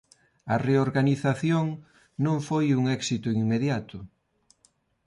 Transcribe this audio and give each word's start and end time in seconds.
A 0.53 0.55
reorganización 0.67 1.65
non 2.25 2.37
foi 2.47 2.65
un 2.79 2.83
éxito 2.97 3.27
inmediato. 3.41 3.97